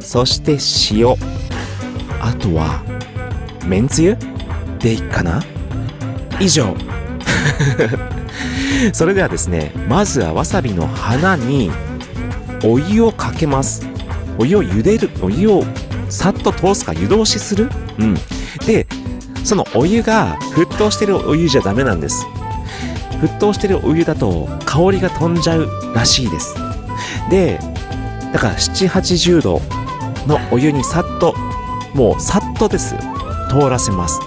[0.00, 0.58] そして
[0.90, 1.14] 塩。
[2.20, 2.82] あとは
[3.64, 4.16] めんつゆ？
[4.78, 5.40] でいいかな？
[6.40, 6.74] 以上。
[8.92, 11.70] それではですねまずはわさびの花に
[12.64, 13.86] お湯をかけます。
[14.38, 15.10] お湯を茹でる。
[15.20, 15.64] お湯を
[16.08, 17.70] さっと通すか湯通しする？
[17.98, 18.14] うん。
[18.66, 18.86] で
[19.44, 22.26] そのお湯が沸騰してるお湯じゃダメなんです。
[23.20, 26.56] 沸騰してるお湯だと香りが飛んじゃうらしいです。
[27.30, 27.60] で
[28.32, 29.60] だから7 8 0度
[30.26, 31.34] のお湯にさっと
[31.94, 32.94] もうさっとです
[33.50, 34.20] 通らせます。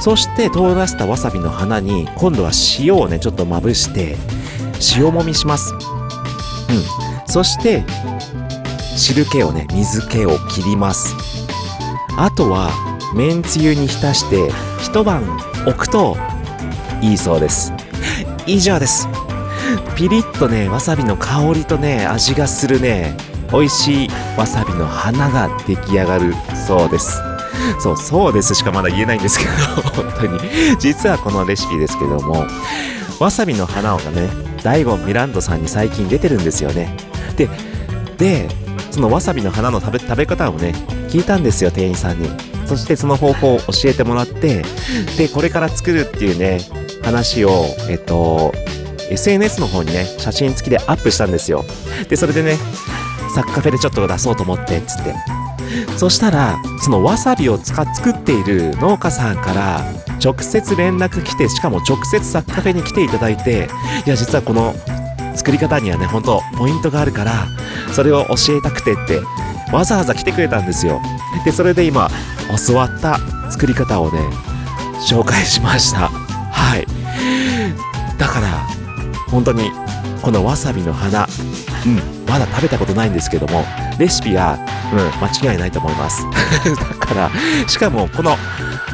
[0.00, 4.16] そして通らせたわさびの花に今度は塩をねちょっとまぶして
[4.96, 5.74] 塩もみします。
[5.74, 5.78] うん。
[7.26, 7.84] そして
[8.96, 11.14] 汁気をね水気を切ります。
[12.16, 12.70] あとは
[13.14, 14.50] めんつゆに浸して
[14.80, 15.22] 一晩
[15.66, 16.16] 置くと
[17.02, 17.72] いいそうです。
[18.46, 19.06] 以上です。
[19.96, 23.16] ピリッとねわさびの香りとね味がするね
[23.52, 26.34] 美味しいわさびの花が出来上がる
[26.66, 27.18] そうです。
[27.80, 28.54] そうそうです。
[28.54, 29.50] しかまだ言えないんですけど
[29.90, 30.40] 本当に。
[30.78, 32.46] 実はこのレシピですけども
[33.18, 34.28] わさびの花がね
[34.62, 36.94] 大悟ミランドさんに最近出てるんですよね。
[37.36, 37.48] で
[38.18, 38.48] で
[38.90, 40.74] そのわさびの花の食べ食べ方をね
[41.08, 42.30] 聞いたんですよ店員さんに。
[42.66, 44.64] そしてその方法を教えてもらって
[45.18, 46.60] でこれから作るっていうね
[47.02, 48.54] 話をえっと
[49.10, 51.64] SNS の方にね写真付きでアップしたんですよ。
[52.08, 52.56] でそれでね
[53.34, 55.14] サッカフェでちょっと出そうと思ってつって。
[55.96, 59.80] そしたらそのわさびを使っ作っている農家さんから
[60.22, 63.68] 直接連絡来てしかも直接サッカフェに来ていただいて
[64.04, 64.74] いや実はこの
[65.36, 67.46] 作り方にはね本当ポイントがあるから
[67.92, 69.20] それを教えたくてって
[69.72, 71.00] わざわざ来てくれたんですよ。
[71.44, 72.10] でそれで今
[72.66, 73.18] 教わった
[73.50, 74.18] 作り方をね
[75.08, 76.08] 紹介しました。
[76.08, 76.86] はい。
[78.18, 78.79] だから
[79.30, 79.70] 本当に
[80.22, 81.26] このわさびの花。
[81.86, 82.20] うん。
[82.26, 83.64] まだ食べたことないんですけども
[83.98, 84.56] レシピは
[84.92, 84.98] うん。
[85.42, 86.24] 間違いないと思います。
[86.64, 87.30] だから
[87.66, 88.36] しかもこの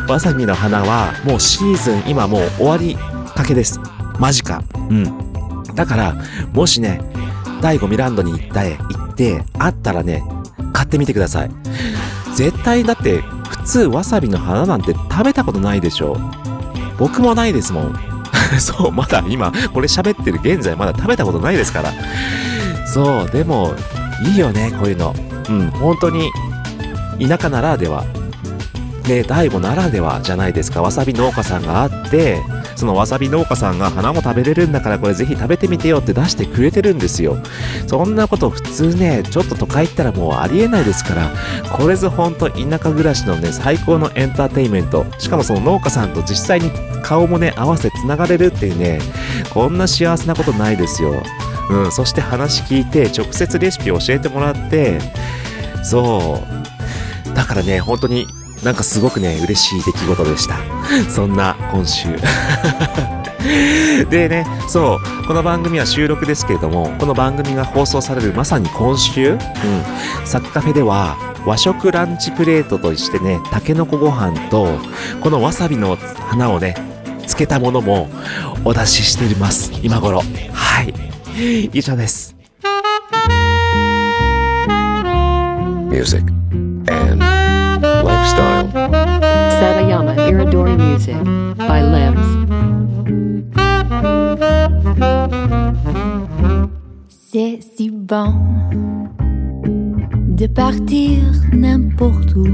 [0.09, 2.97] わさびの花はもうシーズン今もう終わり
[3.35, 3.81] かけです。
[4.19, 5.75] 間近うん。
[5.75, 6.17] だから
[6.53, 7.01] もしね
[7.61, 10.23] 第5ミランドに行ったへ行ってあったらね
[10.73, 11.51] 買ってみてください。
[12.35, 16.17] 絶対だって普通わさびの花なんて食べたことないでしょ。
[16.99, 18.16] 僕もないですもん
[18.59, 21.93] そうまだ今これ喋ってる現在まだ食べたことないですから。
[22.87, 23.75] そうでも
[24.25, 25.15] いいよねこういうの。
[25.49, 26.31] うん本当に
[27.21, 28.05] 田舎ならでは。
[29.07, 30.83] ね大悟ならではじゃないですか。
[30.83, 32.43] わさび農家さんがあって
[32.75, 37.39] そのわさび農家さんが花も食べれるんだからこれぜひ食べてみてよって出してくれてるんですよ。
[37.87, 41.33] そんなこと普通ねちょっと都会行ったらもうありえないですから
[41.71, 45.07] これぞほんと田舎暮らしのね最高のエンターテインメント。
[45.19, 46.71] しかもその農家さんと実際に
[47.03, 48.99] 顔もね合わせつながれるっていうね
[49.53, 51.23] こんな幸せなことないですよ。
[51.71, 54.99] うん、そして話聞いて直接レシピ教えてもらって
[55.83, 56.43] そ
[57.31, 57.35] う。
[57.35, 58.27] だからね本当に
[58.63, 60.59] なんかすごくね嬉しい出来事でした。
[61.11, 62.09] そんな今週。
[64.11, 69.41] でねそうこの番組は収録ですけれどもこの番組が放送されるまさに今週、うん、
[70.25, 71.17] サッカフェでは
[71.47, 74.69] 和食ランチプレートとしてねたけのこご飯と
[75.21, 75.97] このわさびの
[76.29, 76.75] 花をね
[77.27, 78.09] つけたものも
[78.65, 79.73] お出ししています。
[79.83, 80.23] 今頃。
[80.53, 80.95] はい。
[81.73, 82.37] 以上です。
[85.97, 86.23] music,
[86.89, 87.23] and
[88.05, 88.69] lifestyle.
[89.59, 91.46] Satayama Iridori Music
[100.29, 102.47] De partir n'importe où,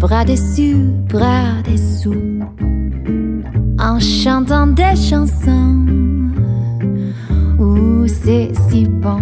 [0.00, 0.76] bras dessus,
[1.08, 2.40] bras dessous,
[3.78, 5.84] en chantant des chansons.
[7.58, 9.20] Ouh, c'est si bon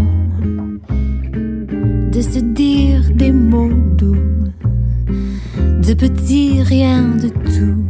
[2.12, 4.16] de se dire des mots doux,
[5.87, 7.82] de petits rien de tout,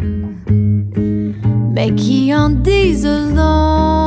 [1.74, 4.05] mais qui en disent long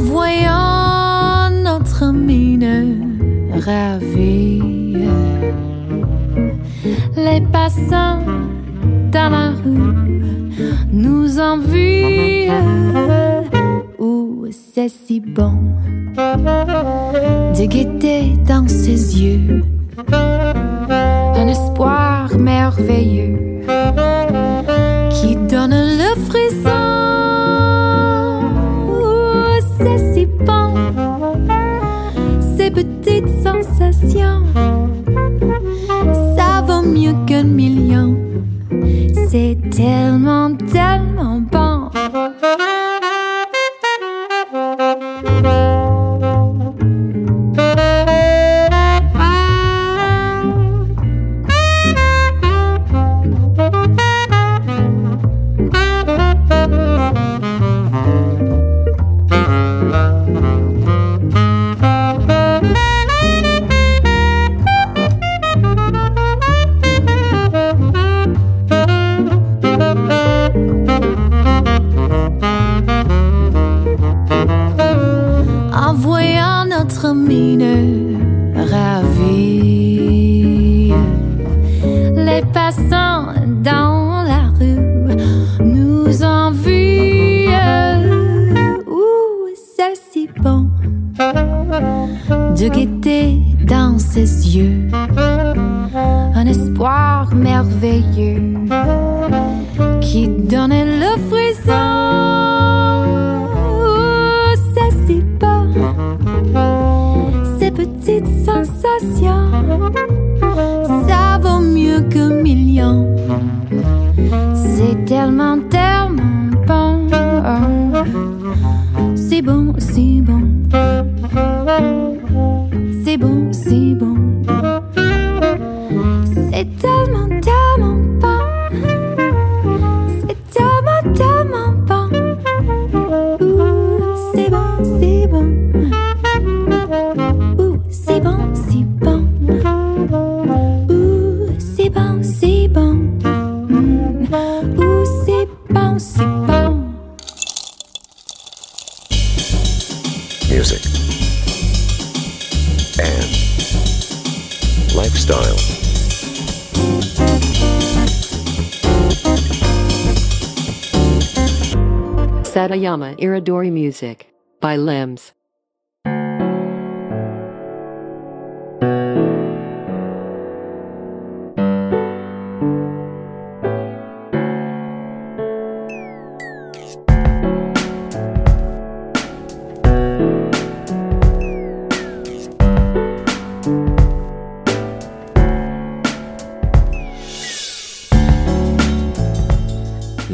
[0.00, 4.60] voyant notre mine ravie.
[7.16, 8.20] Les passants
[9.12, 10.50] dans la rue
[10.92, 12.50] nous envient.
[13.98, 15.58] Ouh, c'est si bon
[17.54, 19.62] de guetter dans ses yeux
[20.12, 23.38] un espoir merveilleux
[25.10, 26.99] qui donne le frisson.
[36.36, 38.16] Ça vaut mieux qu'un million.
[39.28, 40.50] C'est tellement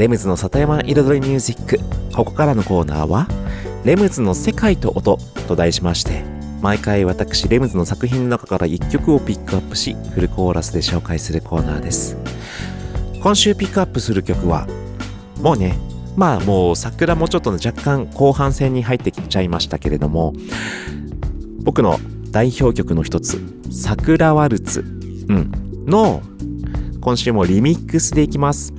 [0.07, 1.81] レムズの里山彩りミュージック。
[2.15, 3.27] ここからのコーナーは
[3.83, 6.23] 「レムズの世界と音」と題しまして
[6.63, 12.17] 毎回私レムズの作品の中から1曲をピックアップしフルコーラスで紹介するコーナーです。
[13.21, 14.69] 今週ピックアップする曲は
[15.43, 15.77] もうね
[16.15, 20.35] まあもう桜もちょっと若干後半戦に入ってきちゃいましたけれども
[21.65, 21.99] 僕の
[22.31, 23.43] 代表曲の一つ
[23.73, 24.85] 「桜ワルツ」
[25.29, 25.51] うん、
[25.85, 26.23] の
[27.01, 28.73] 今週もリミックスでいきます。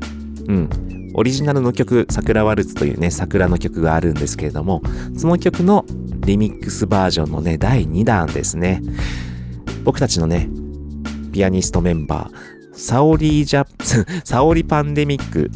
[0.48, 0.87] うん。
[1.18, 4.84] オリジナルの曲、桜ワルツというね、桜の曲があるんですけれども、
[5.18, 5.84] その曲の
[6.20, 8.84] リミックスバージョンのね、第2弾ですね。
[9.84, 10.48] 僕たちのね、
[11.34, 13.66] ピアニストメンバー、サオリージャ、
[14.26, 15.50] サオリパンデミック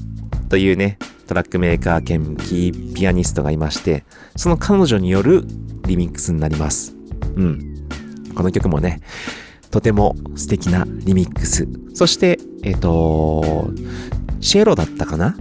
[0.50, 0.98] というね、
[1.28, 4.04] トラックメーカー兼キーピアニストがいまして、
[4.36, 5.46] その彼女による
[5.86, 6.96] リミックスになります。
[7.36, 7.88] うん。
[8.34, 9.00] この曲もね、
[9.70, 11.68] とても素敵なリミックス。
[11.94, 13.72] そして、えっ、と、
[14.42, 15.36] チェロだったかな？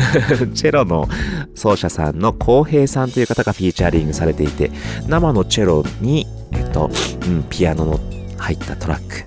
[0.54, 1.08] チェロの
[1.54, 4.70] 奏者さんの浩平さんという方がフィーチャーリングされていて、
[5.06, 6.90] 生のチェロに、えっと、
[7.26, 8.00] うん、ピアノの
[8.36, 9.24] 入ったトラック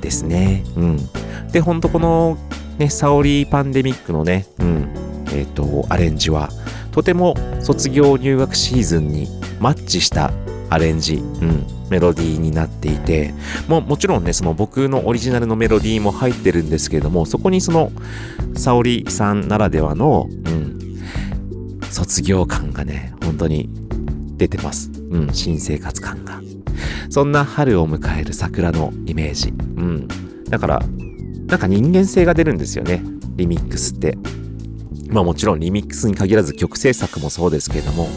[0.00, 0.64] ですね。
[0.76, 0.98] うん。
[1.50, 2.38] で、ほんとこの、
[2.78, 4.88] ね、サオリーパンデミックのね、うん、
[5.32, 6.50] えっと、アレンジは、
[6.92, 9.28] とても卒業入学シーズンに
[9.60, 10.30] マッチした
[10.70, 13.34] アレンジ、うん、メロディーになっていて、
[13.68, 17.92] ももちろんね、その僕のオリジナルのメロディーも入ってるんですけれども、そこにその、
[18.56, 21.00] 沙織さんならではの、うん、
[21.90, 23.68] 卒業感がね、本当に
[24.36, 24.90] 出てます。
[25.10, 26.40] うん、新生活感が。
[27.10, 29.50] そんな春を迎える桜のイメージ。
[29.50, 30.08] うん。
[30.48, 30.82] だから、
[31.46, 33.02] なんか人間性が出るんですよね、
[33.36, 34.18] リミックスって。
[35.08, 38.08] まあもちろんリミックスに限らず曲制作もそうですけれども、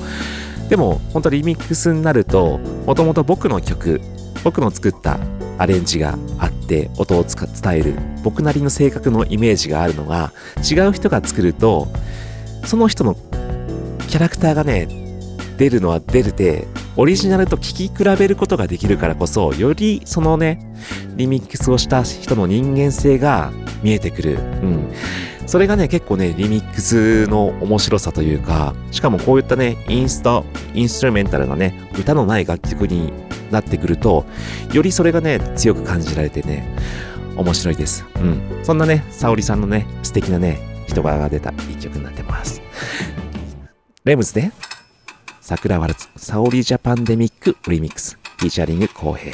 [0.70, 4.02] でも本当リミックスになると、もともと僕の曲、
[4.44, 5.20] 僕の作った
[5.58, 11.88] アレンジがあって音を伝える僕なりの性格のイメージがあるのが違う人が作ると
[12.66, 13.16] その人の
[14.08, 14.88] キャラクターがね
[15.58, 20.60] 出るのは出るてオリジナルと聴き比べることができるからこそよりそのね
[21.16, 23.52] リミックスをした人の人間性が
[23.82, 24.94] 見えてくる、うん、
[25.48, 33.12] それがね結構ねリミックスの面白さというかしかもこういったねインストインストゥルメンタルなね歌のない楽曲に
[33.50, 34.26] なってくると
[34.74, 36.76] よりそれがね強く感じられてね
[37.38, 38.04] 面白いです。
[38.16, 38.62] うん。
[38.64, 42.62] そんなね沙織さんのね素敵なね人柄が出た一曲になってます。
[44.04, 44.52] レムズで
[45.40, 48.18] 桜ワルツ沙織ジャパンデミックリミックス。
[48.38, 49.32] featuring 公平。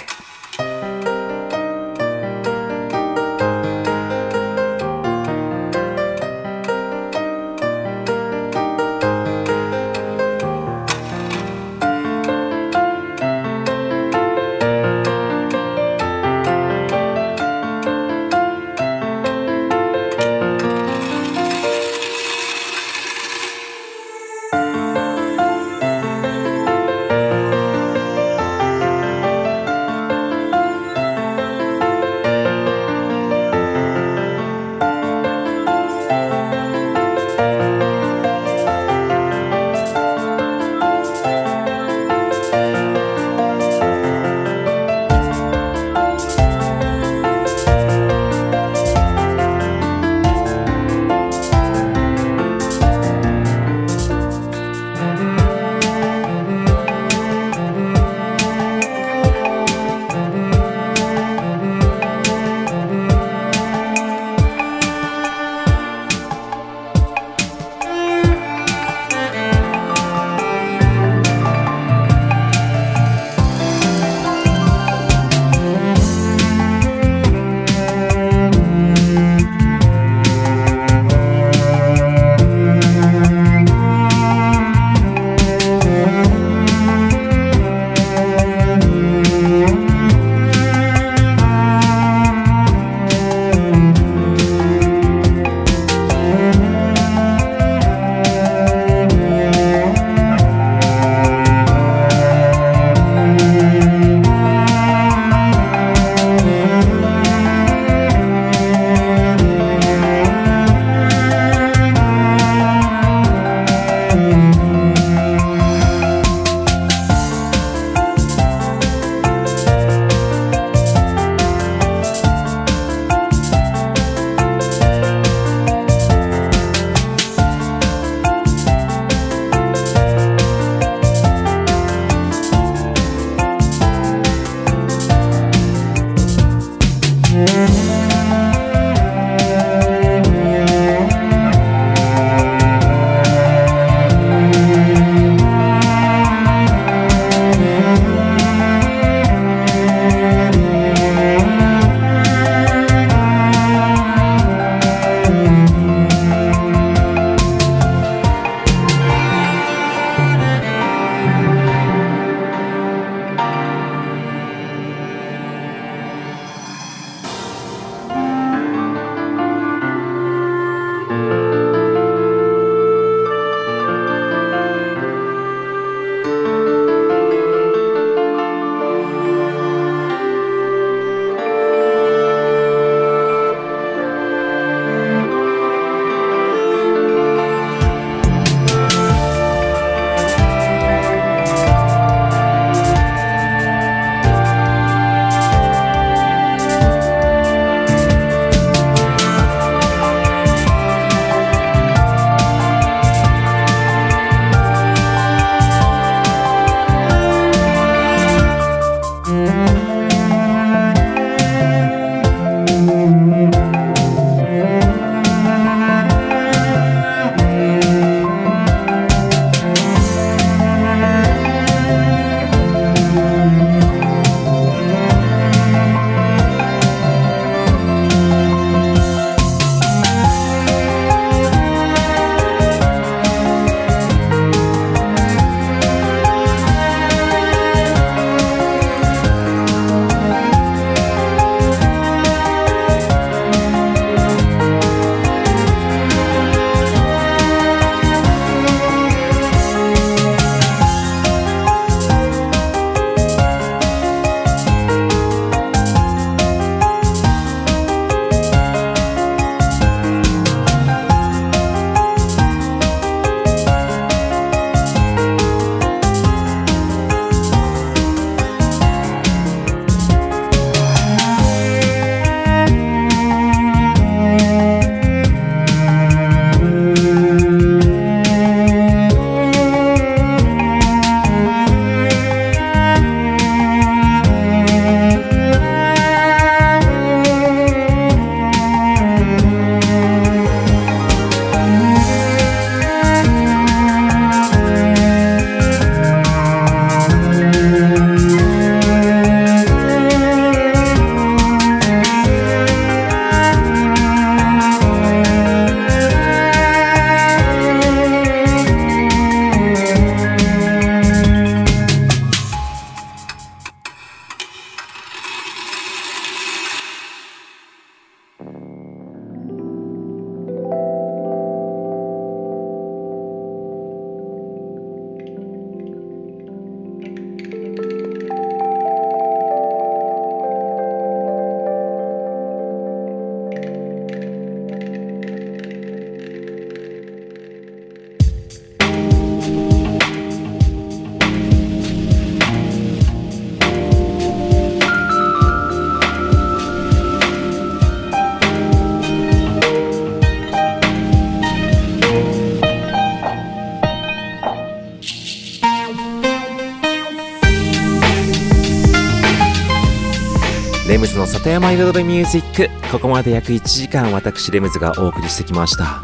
[361.24, 362.92] の里山彩りミュージック。
[362.92, 366.04] ここまで約1時間私レムズがお送りしてきました。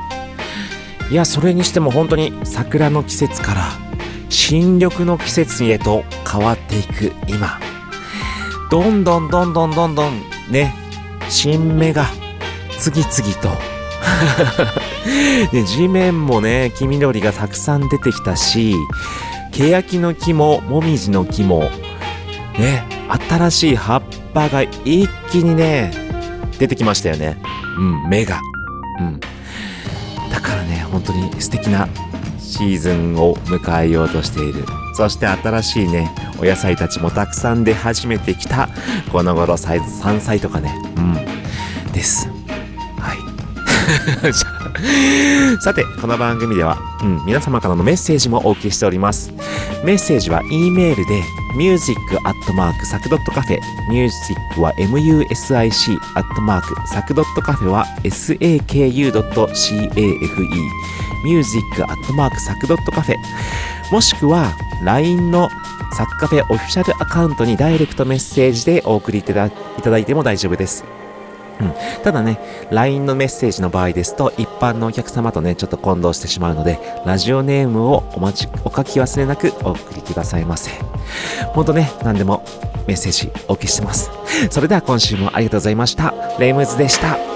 [1.11, 3.63] いやそれにしても本当に桜の季節から
[4.29, 7.59] 新緑の季節へと変わっていく今。
[8.71, 10.73] どんどんどんどんどんどんね
[11.27, 12.05] 新芽が
[12.77, 13.11] 次々
[13.41, 13.49] と。
[15.51, 18.73] で 地面もね黄緑がたくさん出てきたし
[19.51, 21.69] 欅の木ももみじの木も
[22.57, 24.03] ね新しい葉っ
[24.33, 25.91] ぱが一気にね
[26.59, 27.37] 出てきましたよね。
[27.77, 28.39] うん芽が。
[28.99, 29.19] うん。
[30.29, 31.87] だからね本当に素敵な
[32.39, 34.65] シーズンを迎えようとしている。
[34.95, 38.69] そして新しいねお野菜たちもたくさん出始めてきた。
[39.11, 40.73] この頃サイズ山菜とかね。
[40.97, 41.15] うん。
[41.91, 42.29] です。
[42.99, 44.33] はい。
[45.61, 49.33] さて、この番組では、うん、皆様からのメッセージもお受けしております。
[49.83, 51.23] メッセージは E メールで
[51.55, 60.19] music.sac.cafe music は music アットマーク sac.cafe は saku.cafe
[61.23, 63.15] music アットマーク sac.cafe
[63.91, 65.49] もしくは LINE の
[65.93, 70.85] サッカフェオフィシャルアカウントにダイレクトメッセージでお送りいただいただいても大丈夫です。
[71.59, 72.39] うん、ただね、
[72.71, 80.71] LINE のメッセージの場合ですと、一般のお客様とね、ちょっと混同してしまうので、ラジオネームをお待ち、お書き忘れなくお送りくださいませ。
[81.53, 82.43] ほんとね、何でも
[82.87, 84.09] メッセージお受けしてます。
[84.49, 86.13] それでは今週もありがとうございました。
[86.39, 87.28] レイムズでした。